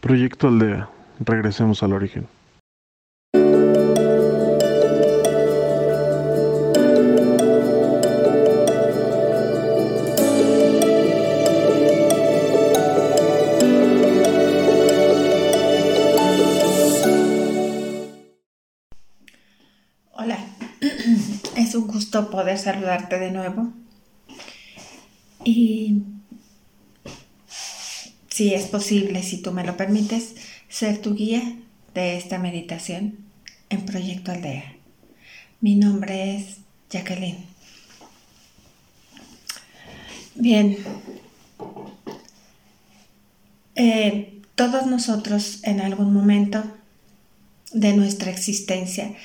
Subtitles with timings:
[0.00, 0.88] Proyecto Aldea.
[1.18, 2.28] Regresemos al origen.
[20.12, 20.38] Hola,
[21.56, 23.72] es un gusto poder saludarte de nuevo.
[25.44, 26.02] Y
[28.38, 30.36] si es posible, si tú me lo permites,
[30.68, 31.56] ser tu guía
[31.92, 33.16] de esta meditación
[33.68, 34.76] en Proyecto Aldea.
[35.60, 37.44] Mi nombre es Jacqueline.
[40.36, 40.78] Bien,
[43.74, 46.62] eh, todos nosotros en algún momento
[47.72, 49.16] de nuestra existencia,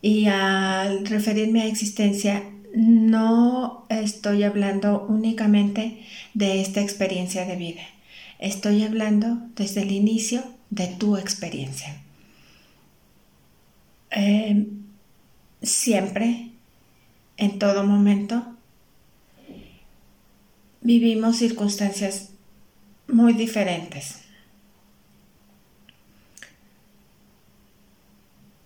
[0.00, 6.02] y al referirme a existencia, no estoy hablando únicamente
[6.32, 7.82] de esta experiencia de vida
[8.38, 12.00] Estoy hablando desde el inicio de tu experiencia.
[14.10, 14.66] Eh,
[15.60, 16.50] siempre,
[17.36, 18.46] en todo momento,
[20.80, 22.30] vivimos circunstancias
[23.08, 24.20] muy diferentes.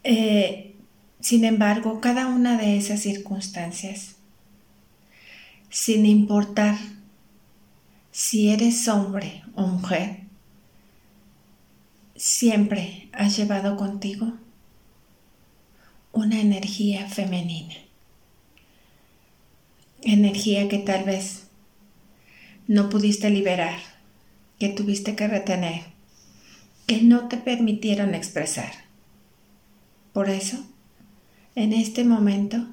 [0.05, 0.75] Eh,
[1.21, 4.17] sin embargo, cada una de esas circunstancias,
[5.71, 6.77] sin importar
[8.33, 10.21] si eres hombre o mujer,
[12.17, 14.33] siempre has llevado contigo
[16.13, 17.75] una energía femenina.
[20.01, 21.49] Energía que tal vez
[22.67, 23.79] no pudiste liberar,
[24.59, 25.83] que tuviste que retener,
[26.87, 28.73] que no te permitieron expresar.
[30.15, 30.57] Por eso,
[31.55, 32.67] en este momento,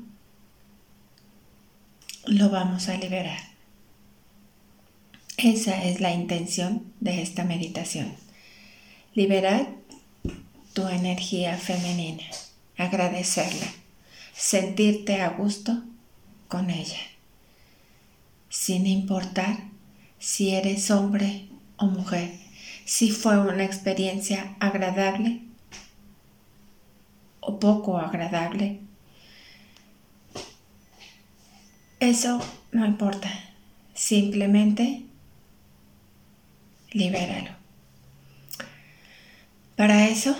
[2.27, 3.48] lo vamos a liberar.
[5.41, 8.13] Esa es la intención de esta meditación.
[9.13, 9.69] Liberar
[10.73, 12.25] tu energía femenina,
[12.77, 13.67] agradecerla,
[14.33, 15.81] sentirte a gusto
[16.49, 16.99] con ella,
[18.49, 19.59] sin importar
[20.19, 21.47] si eres hombre
[21.77, 22.33] o mujer,
[22.83, 25.39] si fue una experiencia agradable
[27.39, 28.81] o poco agradable.
[32.01, 32.41] Eso
[32.73, 33.31] no importa,
[33.93, 35.05] simplemente
[36.91, 37.51] libéralo.
[39.75, 40.35] Para eso,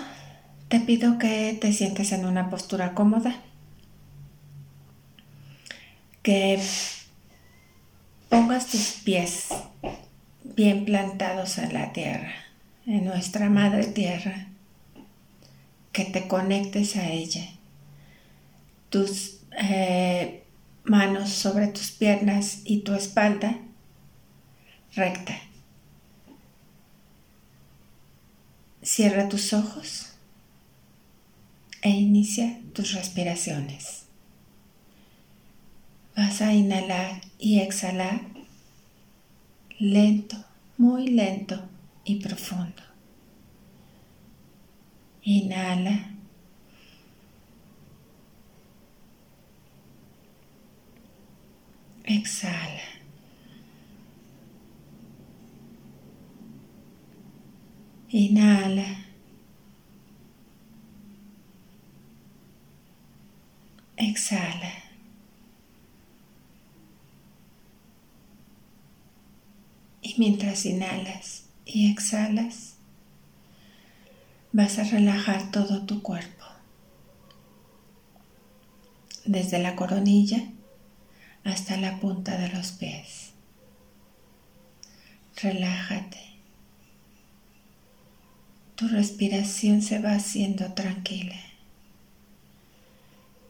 [0.67, 3.35] te pido que te sientes en una postura cómoda,
[6.21, 6.61] que
[8.29, 9.47] pongas tus pies
[10.43, 12.33] bien plantados en la tierra,
[12.85, 14.47] en nuestra madre tierra,
[15.91, 17.45] que te conectes a ella,
[18.89, 20.43] tus eh,
[20.83, 23.57] manos sobre tus piernas y tu espalda
[24.95, 25.48] recta
[28.81, 30.13] Cierra tus ojos
[31.81, 34.05] e inicia tus respiraciones.
[36.15, 38.21] Vas a inhalar y exhalar
[39.79, 40.37] lento,
[40.77, 41.61] muy lento
[42.03, 42.83] y profundo.
[45.23, 46.15] Inhala.
[52.03, 52.98] Exhala.
[58.11, 59.05] Inhala.
[63.97, 64.73] Exhala.
[70.01, 72.77] Y mientras inhalas y exhalas,
[74.53, 76.45] vas a relajar todo tu cuerpo,
[79.25, 80.41] desde la coronilla
[81.43, 83.33] hasta la punta de los pies.
[85.35, 86.28] Relájate
[88.79, 91.35] tu respiración se va haciendo tranquila.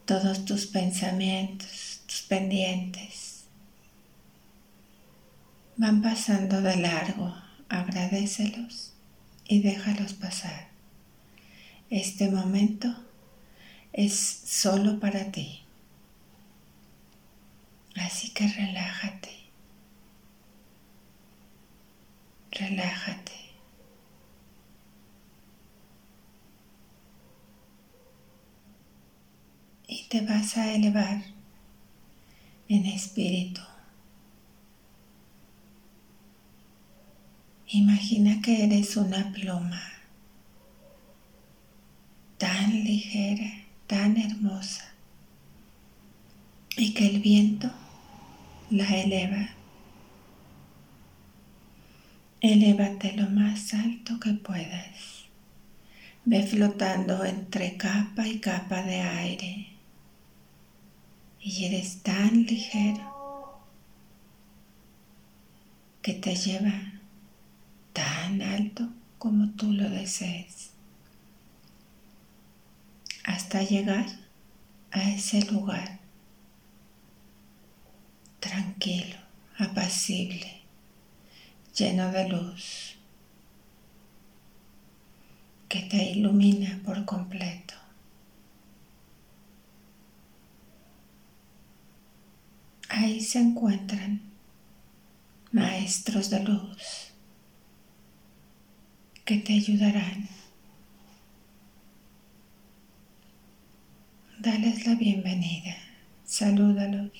[0.04, 3.44] Todos tus pensamientos, tus pendientes
[5.76, 7.32] van pasando de largo.
[7.68, 8.92] Agradecelos
[9.46, 10.66] y déjalos pasar.
[11.90, 12.92] Este momento
[13.92, 15.62] es solo para ti.
[17.94, 19.30] Así que relájate.
[22.50, 23.39] Relájate.
[29.90, 31.20] Y te vas a elevar
[32.68, 33.60] en espíritu.
[37.66, 39.82] Imagina que eres una pluma
[42.38, 43.50] tan ligera,
[43.88, 44.92] tan hermosa,
[46.76, 47.70] y que el viento
[48.70, 49.50] la eleva
[52.40, 55.26] Elévate lo más alto que puedas.
[56.24, 59.79] Ve flotando entre capa y capa de aire.
[61.40, 63.58] Y eres tan ligero
[66.02, 66.92] que te lleva
[67.92, 68.88] tan alto
[69.18, 70.70] como tú lo desees.
[73.24, 74.06] Hasta llegar
[74.90, 76.00] a ese lugar
[78.40, 79.16] tranquilo,
[79.58, 80.60] apacible
[81.76, 82.96] lleno de luz
[85.68, 87.79] que te ilumina por completo.
[92.90, 94.20] Ahí se encuentran
[95.52, 97.12] maestros de luz
[99.24, 100.28] que te ayudarán.
[104.40, 105.76] Dales la bienvenida,
[106.24, 107.12] salúdalos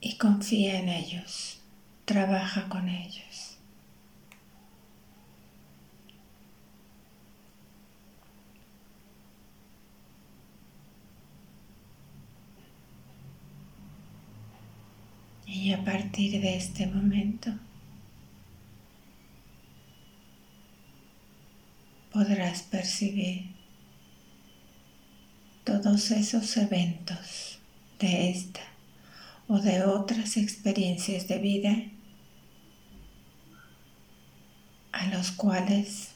[0.00, 1.60] y confía en ellos
[2.04, 3.49] trabaja con ellos.
[15.60, 17.50] Y a partir de este momento
[22.10, 23.54] podrás percibir
[25.62, 27.58] todos esos eventos
[27.98, 28.62] de esta
[29.48, 31.76] o de otras experiencias de vida
[34.92, 36.12] a los cuales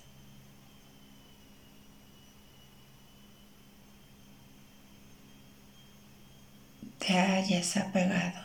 [6.99, 8.44] te hayas apegado.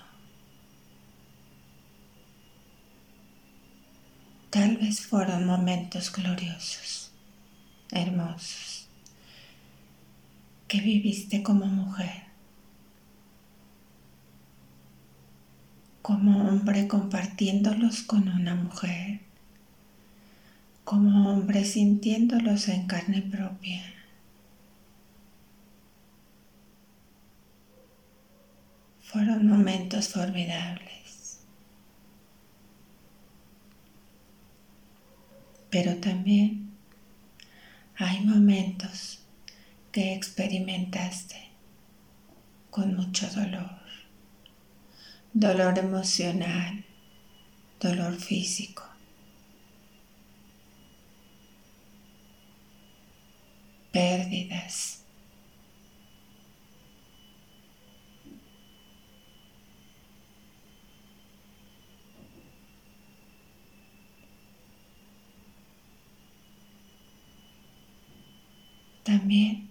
[4.49, 7.11] Tal vez fueron momentos gloriosos,
[7.91, 8.87] hermosos,
[10.67, 12.23] que viviste como mujer,
[16.01, 19.21] como hombre compartiéndolos con una mujer
[20.89, 23.83] como hombre sintiéndolos en carne propia.
[29.03, 30.88] Fueron momentos formidables.
[35.69, 36.71] Pero también
[37.95, 39.19] hay momentos
[39.91, 41.49] que experimentaste
[42.69, 43.79] con mucho dolor.
[45.33, 46.83] Dolor emocional,
[47.79, 48.89] dolor físico
[53.91, 55.03] pérdidas.
[69.09, 69.67] También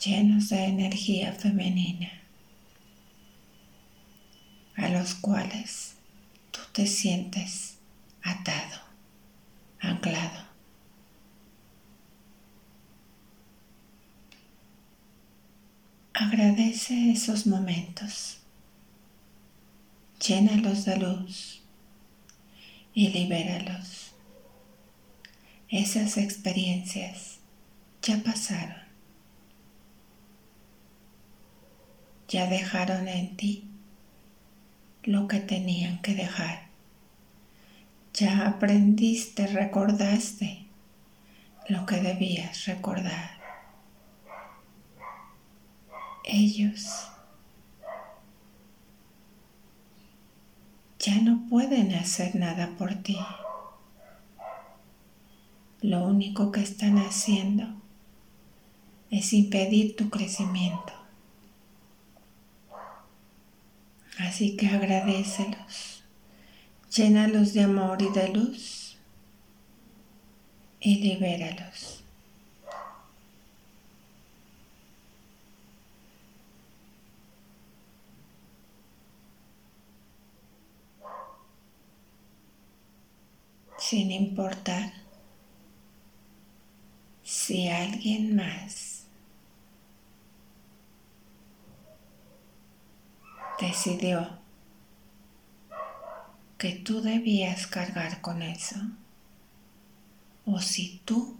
[0.00, 2.08] llenos de energía femenina,
[4.76, 5.96] a los cuales
[6.52, 7.78] tú te sientes
[8.22, 8.80] atado,
[9.80, 10.44] anclado.
[16.12, 18.38] Agradece esos momentos,
[20.24, 21.60] llénalos de luz
[22.94, 24.12] y libéralos.
[25.68, 27.40] Esas experiencias
[28.04, 28.84] ya pasaron,
[32.28, 33.68] ya dejaron en ti
[35.02, 36.68] lo que tenían que dejar.
[38.12, 40.66] Ya aprendiste, recordaste
[41.68, 43.34] lo que debías recordar
[46.24, 47.10] ellos
[50.98, 53.18] ya no pueden hacer nada por ti.
[55.82, 57.66] Lo único que están haciendo
[59.18, 60.92] es impedir tu crecimiento.
[64.18, 66.02] Así que agradecelos,
[66.92, 68.98] llénalos de amor y de luz
[70.80, 72.00] y libéralos.
[83.76, 84.94] sin importar
[87.22, 88.83] si alguien más
[93.74, 94.28] decidió
[96.58, 98.76] que tú debías cargar con eso
[100.46, 101.36] o si tú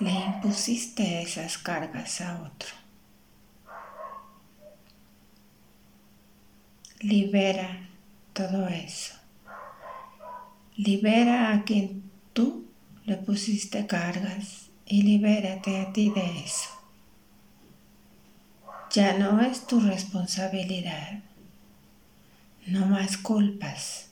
[0.00, 2.70] le impusiste esas cargas a otro.
[6.98, 7.88] Libera
[8.32, 9.14] todo eso.
[10.74, 12.66] Libera a quien tú
[13.04, 16.81] le pusiste cargas y libérate a ti de eso.
[18.92, 21.20] Ya no es tu responsabilidad.
[22.66, 24.10] No más culpas.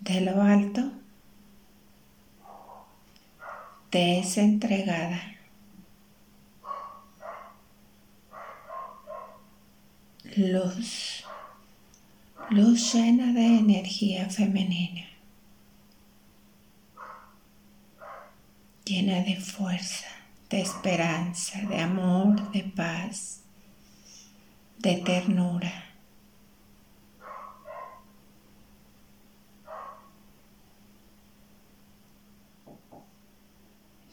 [0.00, 0.92] De lo alto
[3.88, 5.20] te es entregada.
[10.36, 11.11] Luz
[12.50, 15.06] luz llena de energía femenina,
[18.84, 20.06] llena de fuerza,
[20.50, 23.42] de esperanza, de amor, de paz,
[24.78, 25.88] de ternura.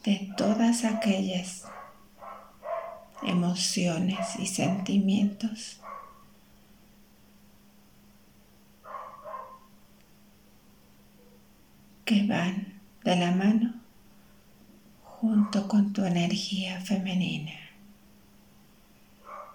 [0.04, 1.66] de todas aquellas
[3.22, 5.79] emociones y sentimientos
[12.10, 13.72] que van de la mano
[15.04, 17.52] junto con tu energía femenina.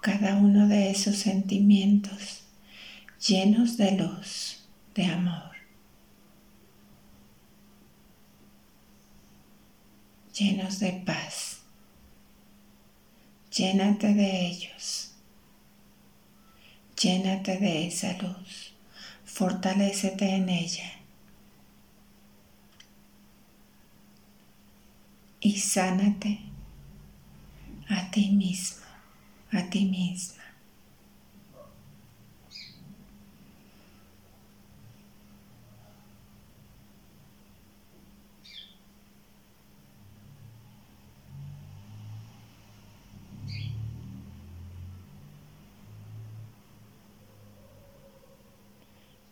[0.02, 2.46] Cada uno de esos sentimientos
[3.20, 5.52] llenos de luz, de amor.
[10.34, 11.62] llenos de paz.
[13.52, 15.14] Llénate de ellos.
[17.02, 18.74] Llénate de esa luz.
[19.26, 21.05] Fortalécete en ella.
[25.46, 26.40] Y sánate
[27.88, 28.84] a ti mismo,
[29.52, 30.42] a ti misma.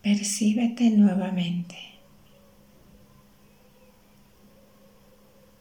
[0.03, 1.92] Percíbete nuevamente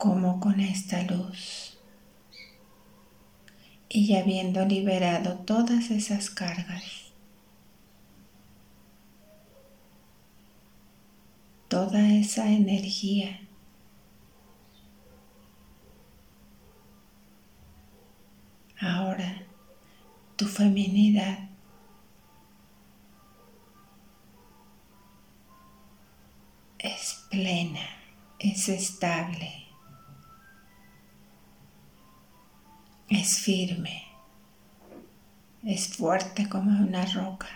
[0.03, 1.79] como con esta luz.
[3.89, 7.13] Y habiendo liberado todas esas cargas,
[11.69, 13.43] toda esa energía
[18.81, 19.47] ahora
[20.35, 21.49] tu feminidad
[26.81, 27.87] es plena,
[28.41, 29.62] es estable,
[33.13, 34.05] es firme,
[35.65, 37.49] es fuerte como una roca.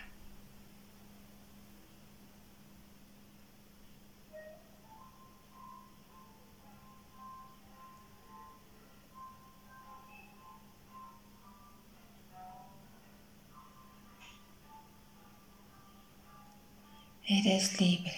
[17.28, 18.15] Eres libre.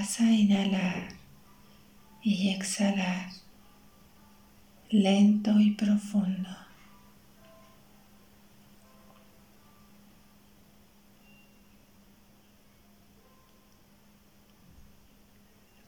[0.00, 1.08] Vas a inhalar
[2.22, 3.28] y exhalar
[4.88, 6.48] lento y profundo.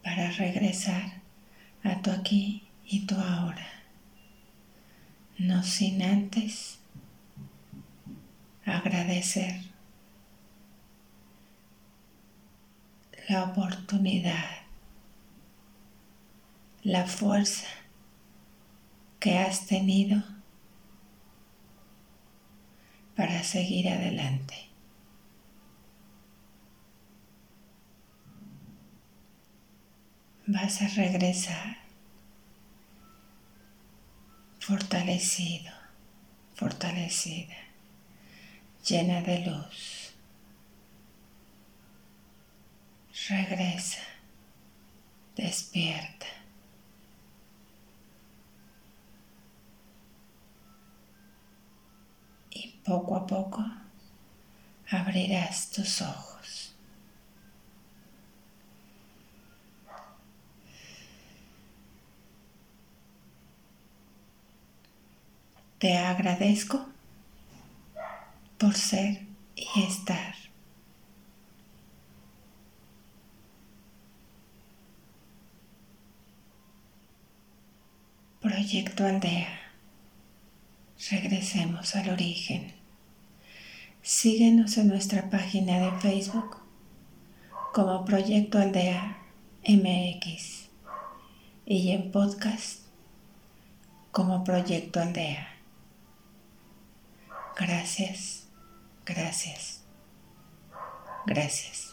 [0.04, 1.23] Para regresar
[1.83, 3.66] a tu aquí y tu ahora.
[5.38, 6.81] No sin antes
[8.66, 9.72] agradecer
[13.32, 14.44] la oportunidad,
[16.82, 17.66] la fuerza
[19.20, 20.22] que has tenido
[23.16, 24.68] para seguir adelante.
[30.46, 31.78] Vas a regresar
[34.60, 35.72] fortalecido,
[36.54, 37.56] fortalecida,
[38.86, 40.01] llena de luz.
[43.29, 44.00] Regresa,
[45.37, 46.26] despierta.
[52.50, 53.64] Y poco a poco
[54.91, 56.75] abrirás tus ojos.
[65.79, 66.87] Te agradezco
[68.59, 70.41] por ser y estar.
[78.62, 79.49] Proyecto Aldea.
[81.11, 82.73] Regresemos al origen.
[84.02, 86.59] Síguenos en nuestra página de Facebook
[87.73, 89.19] como Proyecto Aldea
[89.66, 90.69] MX
[91.66, 92.83] y en podcast
[94.12, 95.49] como Proyecto Aldea.
[97.57, 98.47] Gracias,
[99.04, 99.81] gracias,
[101.26, 101.91] gracias.